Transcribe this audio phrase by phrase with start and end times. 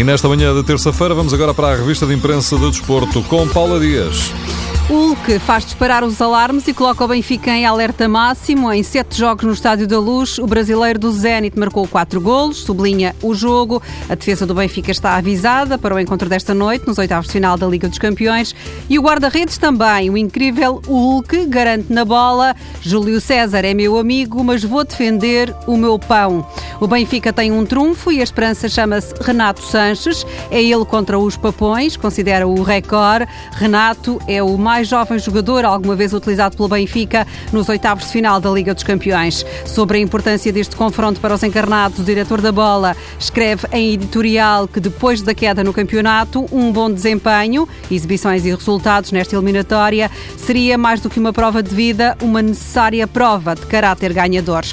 [0.00, 3.46] E nesta manhã de terça-feira vamos agora para a revista de imprensa do desporto com
[3.46, 4.32] Paula Dias.
[4.90, 8.72] Hulk faz disparar os alarmes e coloca o Benfica em alerta máximo.
[8.72, 13.14] Em sete jogos no Estádio da Luz, o brasileiro do Zenit marcou quatro golos, sublinha
[13.22, 13.80] o jogo.
[14.08, 17.56] A defesa do Benfica está avisada para o encontro desta noite, nos oitavos de final
[17.56, 18.52] da Liga dos Campeões.
[18.88, 22.56] E o guarda-redes também, o incrível Hulk, garante na bola.
[22.82, 26.44] Júlio César é meu amigo, mas vou defender o meu pão.
[26.80, 30.26] O Benfica tem um trunfo e a esperança chama-se Renato Sanches.
[30.50, 33.28] É ele contra os Papões, considera o recorde.
[33.52, 38.40] Renato é o mais jovem jogador alguma vez utilizado pelo Benfica nos oitavos de final
[38.40, 39.44] da Liga dos Campeões.
[39.64, 44.66] Sobre a importância deste confronto para os encarnados, o diretor da bola escreve em editorial
[44.66, 50.76] que depois da queda no campeonato, um bom desempenho, exibições e resultados nesta eliminatória seria
[50.76, 54.64] mais do que uma prova de vida, uma necessária prova de caráter ganhador.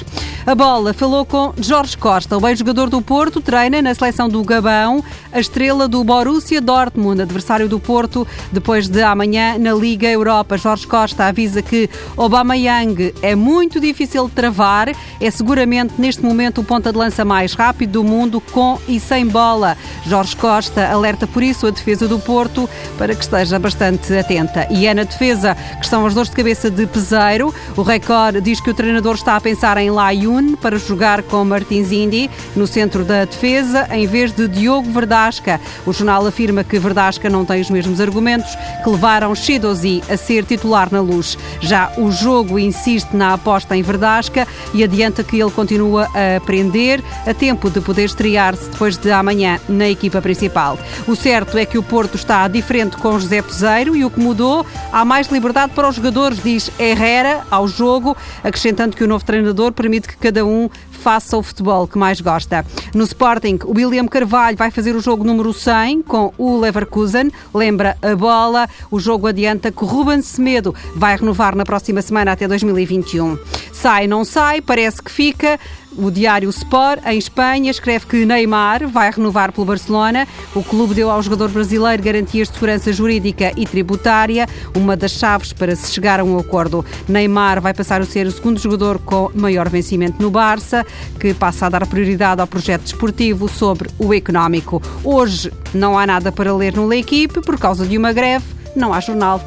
[0.48, 5.04] A bola falou com Jorge Costa, o ex-jogador do Porto, treina na seleção do Gabão,
[5.30, 10.56] a estrela do Borussia Dortmund, adversário do Porto, depois de amanhã na Liga Europa.
[10.56, 14.88] Jorge Costa avisa que Aubameyang é muito difícil de travar,
[15.20, 19.26] é seguramente neste momento o ponta de lança mais rápido do mundo, com e sem
[19.26, 19.76] bola.
[20.06, 24.66] Jorge Costa alerta por isso a defesa do Porto para que esteja bastante atenta.
[24.70, 27.54] E é na defesa que estão as dores de cabeça de Peseiro.
[27.76, 29.90] O Record diz que o treinador está a pensar em
[30.38, 35.60] Layun para jogar com Martins Indy no centro da defesa, em vez de Diogo Verdasca.
[35.84, 40.44] O jornal afirma que Verdasca não tem os mesmos argumentos que levaram Shidozi a ser
[40.44, 41.36] titular na luz.
[41.60, 47.02] Já o jogo insiste na aposta em Verdasca e adianta que ele continua a aprender
[47.26, 50.78] a tempo de poder estrear-se depois de amanhã na equipa principal.
[51.06, 54.64] O certo é que o Porto está diferente com José Peseiro e o que mudou,
[54.92, 59.72] há mais liberdade para os jogadores, diz Herrera ao jogo, acrescentando que o novo treinador
[59.72, 62.66] permite que cada um faça o futebol que mais gosta.
[62.94, 67.30] No Sporting, o William Carvalho vai fazer o jogo número 100 com o Leverkusen.
[67.54, 68.68] Lembra a bola.
[68.90, 73.38] O jogo adianta que Ruben Semedo vai renovar na próxima semana até 2021.
[73.80, 75.58] Sai, não sai, parece que fica.
[75.96, 80.26] O diário Sport, em Espanha, escreve que Neymar vai renovar pelo Barcelona.
[80.52, 85.52] O clube deu ao jogador brasileiro garantias de segurança jurídica e tributária, uma das chaves
[85.52, 86.84] para se chegar a um acordo.
[87.08, 90.84] Neymar vai passar a ser o segundo jogador com maior vencimento no Barça,
[91.20, 94.82] que passa a dar prioridade ao projeto desportivo sobre o económico.
[95.04, 98.44] Hoje não há nada para ler no L'Equipe por causa de uma greve,
[98.74, 99.40] não há jornal.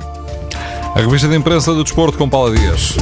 [0.95, 2.95] A revista de imprensa do desporto com Paula Dias.